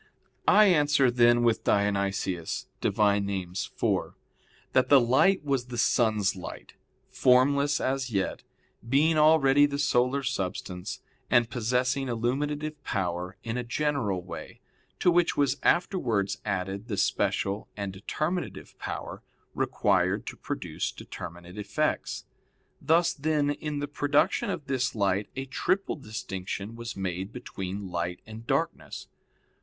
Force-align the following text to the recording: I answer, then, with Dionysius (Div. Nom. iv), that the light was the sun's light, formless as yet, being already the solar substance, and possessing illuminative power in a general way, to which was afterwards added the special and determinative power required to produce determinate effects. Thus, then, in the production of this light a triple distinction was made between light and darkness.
I 0.47 0.65
answer, 0.65 1.11
then, 1.11 1.43
with 1.43 1.63
Dionysius 1.63 2.65
(Div. 2.81 2.97
Nom. 2.97 3.29
iv), 3.29 4.15
that 4.73 4.89
the 4.89 4.99
light 4.99 5.43
was 5.43 5.65
the 5.67 5.77
sun's 5.77 6.35
light, 6.35 6.73
formless 7.11 7.79
as 7.79 8.09
yet, 8.09 8.41
being 8.89 9.19
already 9.19 9.67
the 9.67 9.77
solar 9.77 10.23
substance, 10.23 11.01
and 11.29 11.51
possessing 11.51 12.07
illuminative 12.09 12.83
power 12.83 13.37
in 13.43 13.57
a 13.57 13.63
general 13.63 14.23
way, 14.23 14.59
to 14.97 15.11
which 15.11 15.37
was 15.37 15.57
afterwards 15.61 16.39
added 16.43 16.87
the 16.87 16.97
special 16.97 17.67
and 17.77 17.93
determinative 17.93 18.79
power 18.79 19.21
required 19.53 20.25
to 20.25 20.35
produce 20.35 20.91
determinate 20.91 21.59
effects. 21.59 22.25
Thus, 22.81 23.13
then, 23.13 23.51
in 23.51 23.77
the 23.77 23.87
production 23.87 24.49
of 24.49 24.65
this 24.65 24.95
light 24.95 25.29
a 25.35 25.45
triple 25.45 25.95
distinction 25.95 26.75
was 26.75 26.97
made 26.97 27.31
between 27.31 27.91
light 27.91 28.23
and 28.25 28.47
darkness. 28.47 29.07